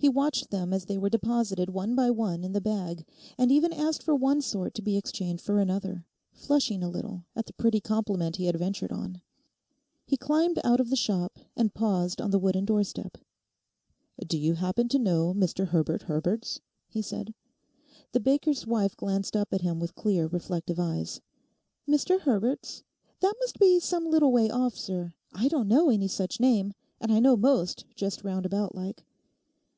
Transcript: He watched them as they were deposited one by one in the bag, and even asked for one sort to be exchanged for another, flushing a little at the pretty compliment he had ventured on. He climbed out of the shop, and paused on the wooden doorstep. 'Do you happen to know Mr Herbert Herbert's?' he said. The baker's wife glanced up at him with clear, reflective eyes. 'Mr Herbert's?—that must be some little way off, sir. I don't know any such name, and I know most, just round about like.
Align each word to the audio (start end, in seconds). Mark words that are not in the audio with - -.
He 0.00 0.08
watched 0.08 0.50
them 0.50 0.72
as 0.72 0.84
they 0.84 0.96
were 0.96 1.10
deposited 1.10 1.70
one 1.70 1.96
by 1.96 2.12
one 2.12 2.44
in 2.44 2.52
the 2.52 2.60
bag, 2.60 3.04
and 3.36 3.50
even 3.50 3.72
asked 3.72 4.00
for 4.00 4.14
one 4.14 4.40
sort 4.40 4.72
to 4.74 4.82
be 4.82 4.96
exchanged 4.96 5.42
for 5.42 5.58
another, 5.58 6.06
flushing 6.30 6.84
a 6.84 6.88
little 6.88 7.24
at 7.34 7.46
the 7.46 7.52
pretty 7.54 7.80
compliment 7.80 8.36
he 8.36 8.44
had 8.46 8.54
ventured 8.56 8.92
on. 8.92 9.22
He 10.06 10.16
climbed 10.16 10.60
out 10.62 10.78
of 10.78 10.90
the 10.90 10.94
shop, 10.94 11.40
and 11.56 11.74
paused 11.74 12.20
on 12.20 12.30
the 12.30 12.38
wooden 12.38 12.64
doorstep. 12.64 13.18
'Do 14.24 14.38
you 14.38 14.54
happen 14.54 14.86
to 14.90 15.00
know 15.00 15.34
Mr 15.34 15.66
Herbert 15.70 16.02
Herbert's?' 16.02 16.60
he 16.86 17.02
said. 17.02 17.34
The 18.12 18.20
baker's 18.20 18.68
wife 18.68 18.96
glanced 18.96 19.34
up 19.34 19.52
at 19.52 19.62
him 19.62 19.80
with 19.80 19.96
clear, 19.96 20.28
reflective 20.28 20.78
eyes. 20.78 21.20
'Mr 21.88 22.20
Herbert's?—that 22.20 23.34
must 23.40 23.58
be 23.58 23.80
some 23.80 24.08
little 24.08 24.30
way 24.30 24.48
off, 24.48 24.76
sir. 24.76 25.14
I 25.34 25.48
don't 25.48 25.66
know 25.66 25.90
any 25.90 26.06
such 26.06 26.38
name, 26.38 26.72
and 27.00 27.10
I 27.12 27.18
know 27.18 27.36
most, 27.36 27.84
just 27.96 28.22
round 28.22 28.46
about 28.46 28.76
like. 28.76 29.04